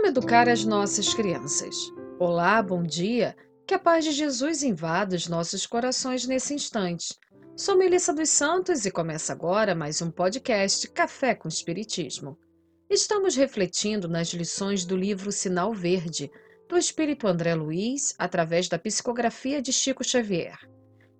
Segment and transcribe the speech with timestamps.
[0.00, 1.76] Como educar as nossas crianças?
[2.18, 3.36] Olá, bom dia.
[3.66, 7.18] Que a paz de Jesus invada os nossos corações nesse instante.
[7.54, 12.38] Sou Melissa dos Santos e começa agora mais um podcast Café com Espiritismo.
[12.88, 16.30] Estamos refletindo nas lições do livro Sinal Verde,
[16.66, 20.56] do Espírito André Luiz, através da psicografia de Chico Xavier.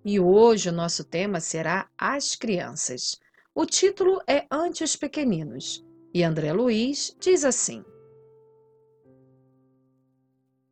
[0.02, 3.20] E hoje o nosso tema será As Crianças.
[3.54, 5.84] O título é Ante os Pequeninos.
[6.14, 7.84] E André Luiz diz assim: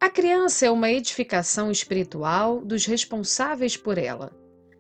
[0.01, 4.31] A criança é uma edificação espiritual dos responsáveis por ela.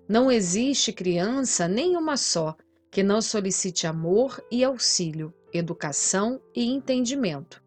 [0.08, 2.56] Não existe criança nenhuma só
[2.90, 7.62] que não solicite amor e auxílio, educação e entendimento.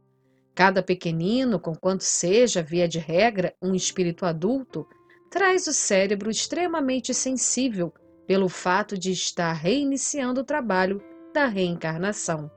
[0.56, 4.88] Cada pequenino, conquanto seja, via de regra, um espírito adulto,
[5.30, 7.94] traz o cérebro extremamente sensível
[8.26, 11.02] pelo fato de estar reiniciando o trabalho
[11.34, 12.50] da reencarnação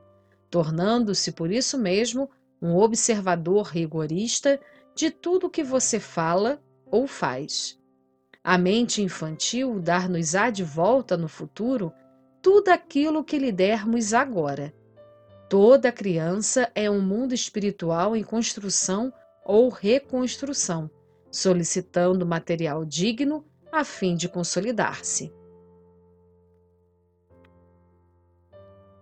[0.55, 2.29] tornando-se por isso mesmo
[2.61, 4.57] um observador rigorista
[4.95, 7.77] de tudo que você fala ou faz.
[8.41, 11.91] A mente infantil dar-nos-á de volta no futuro
[12.41, 14.73] tudo aquilo que lhe dermos agora.
[15.49, 19.11] Toda criança é um mundo espiritual em construção
[19.43, 20.89] ou reconstrução,
[21.31, 25.33] solicitando material digno a fim de consolidar-se.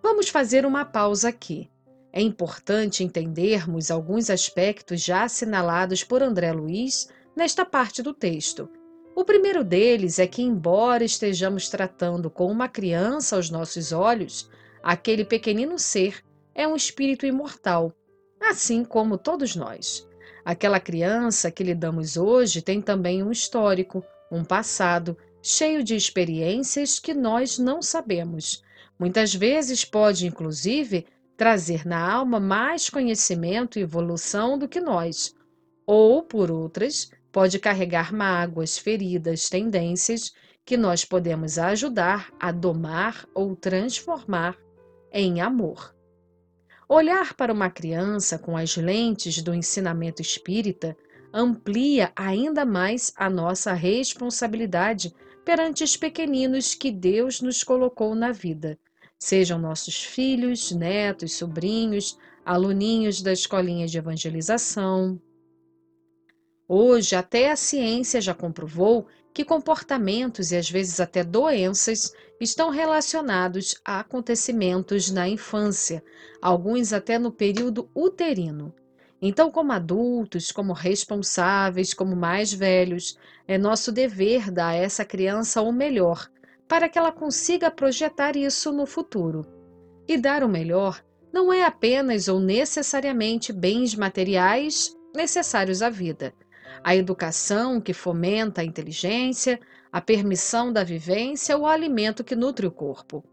[0.01, 1.69] Vamos fazer uma pausa aqui.
[2.15, 8.69] É importante entendermos alguns aspectos já assinalados por André Luiz nesta parte do texto.
[9.15, 14.47] O primeiro deles é que, embora estejamos tratando com uma criança aos nossos olhos,
[14.83, 17.91] aquele pequenino ser é um espírito imortal,
[18.39, 20.07] assim como todos nós.
[20.45, 27.13] Aquela criança que lidamos hoje tem também um histórico, um passado, cheio de experiências que
[27.13, 28.63] nós não sabemos
[29.03, 31.05] Muitas vezes pode, inclusive,
[31.35, 35.35] trazer na alma mais conhecimento e evolução do que nós,
[35.85, 40.33] ou, por outras, pode carregar mágoas, feridas, tendências
[40.65, 44.57] que nós podemos ajudar a domar ou transformar
[45.11, 45.93] em amor.
[46.87, 50.95] Olhar para uma criança com as lentes do ensinamento espírita
[51.33, 58.77] amplia ainda mais a nossa responsabilidade perante os pequeninos que Deus nos colocou na vida,
[59.23, 65.17] sejam nossos filhos, netos, sobrinhos, aluninhos da escolinha de evangelização.
[66.67, 73.75] Hoje, até a ciência já comprovou que comportamentos e às vezes até doenças estão relacionados
[73.85, 76.03] a acontecimentos na infância,
[76.41, 78.75] alguns até no período uterino.
[79.21, 83.17] Então, como adultos, como responsáveis, como mais velhos,
[83.47, 86.29] é nosso dever dar a essa criança o melhor,
[86.73, 89.45] para que ela consiga projetar isso no futuro.
[90.07, 96.33] E dar o melhor não é apenas ou necessariamente bens materiais necessários à vida.
[96.83, 99.59] A educação que fomenta a inteligência,
[99.91, 103.23] a permissão da vivência, o alimento que nutre o corpo.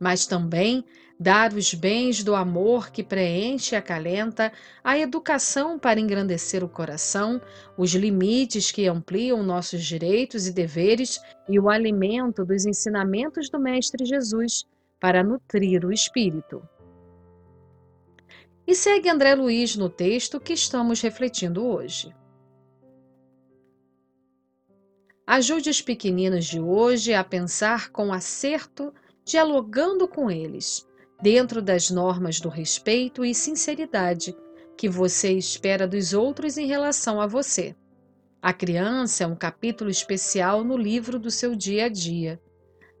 [0.00, 0.84] Mas também
[1.18, 4.52] dar os bens do amor que preenche e acalenta,
[4.84, 7.40] a educação para engrandecer o coração,
[7.76, 14.06] os limites que ampliam nossos direitos e deveres e o alimento dos ensinamentos do Mestre
[14.06, 14.64] Jesus
[15.00, 16.62] para nutrir o espírito.
[18.64, 22.14] E segue André Luiz no texto que estamos refletindo hoje.
[25.26, 30.87] Ajude os pequeninos de hoje a pensar com acerto, dialogando com eles
[31.20, 34.36] dentro das normas do respeito e sinceridade
[34.76, 37.74] que você espera dos outros em relação a você.
[38.40, 42.40] A criança é um capítulo especial no livro do seu dia a dia.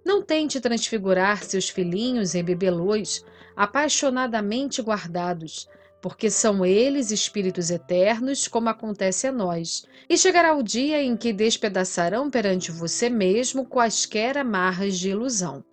[0.04, 3.24] Não tente transfigurar seus filhinhos em bebelôs
[3.54, 5.68] apaixonadamente guardados,
[6.02, 9.84] porque são eles espíritos eternos, como acontece a nós.
[10.08, 15.64] E chegará o dia em que despedaçarão perante você mesmo quaisquer amarras de ilusão.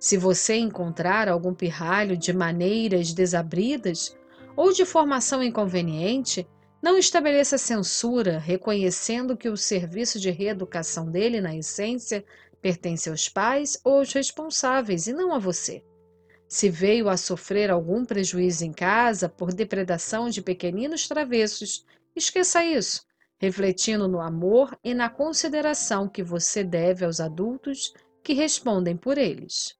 [0.00, 4.16] Se você encontrar algum pirralho de maneiras desabridas
[4.56, 6.48] ou de formação inconveniente,
[6.82, 12.24] não estabeleça censura, reconhecendo que o serviço de reeducação dele, na essência,
[12.62, 15.84] pertence aos pais ou aos responsáveis e não a você.
[16.48, 21.84] Se veio a sofrer algum prejuízo em casa por depredação de pequeninos travessos,
[22.16, 23.02] esqueça isso,
[23.38, 27.92] refletindo no amor e na consideração que você deve aos adultos
[28.24, 29.78] que respondem por eles.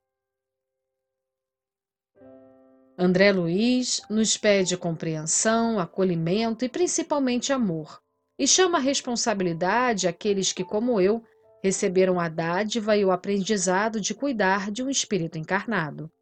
[3.02, 7.99] André Luiz nos pede compreensão, acolhimento e principalmente amor,
[8.38, 11.25] e chama a responsabilidade aqueles que, como eu,
[11.64, 16.12] receberam a dádiva e o aprendizado de cuidar de um espírito encarnado.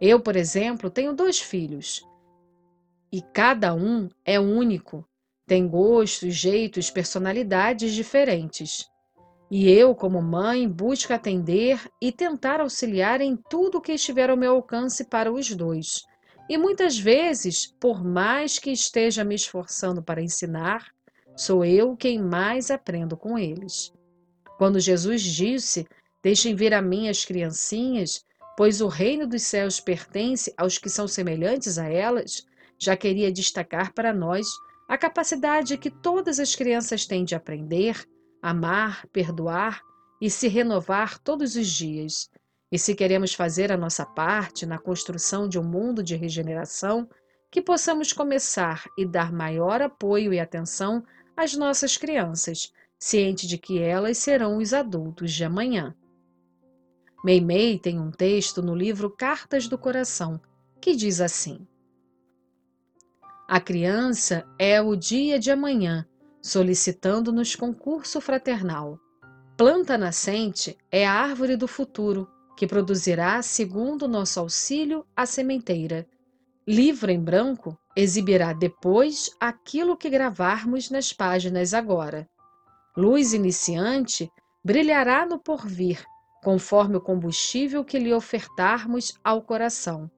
[0.00, 2.04] Eu, por exemplo, tenho dois filhos.
[3.12, 5.08] E cada um é único,
[5.46, 8.90] tem gostos, jeitos, personalidades diferentes.
[9.54, 14.36] E eu, como mãe, busco atender e tentar auxiliar em tudo o que estiver ao
[14.36, 16.04] meu alcance para os dois.
[16.48, 20.86] E muitas vezes, por mais que esteja me esforçando para ensinar,
[21.36, 23.92] sou eu quem mais aprendo com eles.
[24.56, 25.86] Quando Jesus disse:
[26.22, 28.24] Deixem vir a mim as criancinhas,
[28.56, 32.46] pois o reino dos céus pertence aos que são semelhantes a elas,
[32.78, 34.46] já queria destacar para nós
[34.88, 38.02] a capacidade que todas as crianças têm de aprender,
[38.42, 39.80] amar, perdoar
[40.20, 42.28] e se renovar todos os dias.
[42.70, 47.08] E se queremos fazer a nossa parte na construção de um mundo de regeneração,
[47.50, 51.04] que possamos começar e dar maior apoio e atenção
[51.36, 55.94] às nossas crianças, ciente de que elas serão os adultos de amanhã.
[57.22, 60.40] Meimei tem um texto no livro Cartas do Coração
[60.80, 61.66] que diz assim:
[63.48, 66.06] A criança é o dia de amanhã
[66.42, 68.98] solicitando-nos concurso fraternal.
[69.56, 76.06] Planta nascente é a árvore do futuro, que produzirá, segundo nosso auxílio, a sementeira.
[76.66, 82.28] Livro em branco exibirá depois aquilo que gravarmos nas páginas agora.
[82.96, 84.28] Luz iniciante
[84.64, 86.04] brilhará no porvir,
[86.42, 90.10] conforme o combustível que lhe ofertarmos ao coração.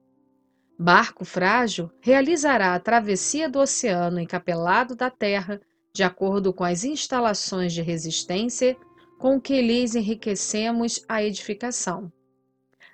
[0.77, 5.61] Barco frágil realizará a travessia do oceano encapelado da terra
[5.95, 8.75] de acordo com as instalações de resistência
[9.17, 12.11] com que lhes enriquecemos a edificação.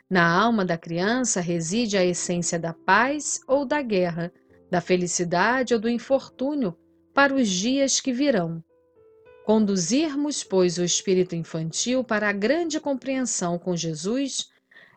[0.07, 4.31] Na alma da criança reside a essência da paz ou da guerra,
[4.69, 6.77] da felicidade ou do infortúnio
[7.11, 8.63] para os dias que virão.
[9.47, 14.51] Conduzirmos, pois, o espírito infantil para a grande compreensão com Jesus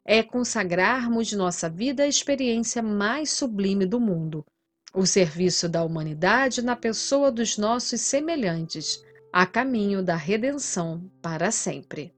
[0.05, 4.45] é consagrarmos nossa vida à experiência mais sublime do mundo,
[4.94, 12.14] o serviço da humanidade na pessoa dos nossos semelhantes, a caminho da redenção para sempre.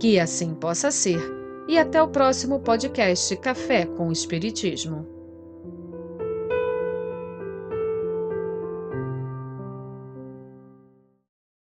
[0.00, 1.20] Que assim possa ser,
[1.68, 5.21] e até o próximo podcast Café com o Espiritismo.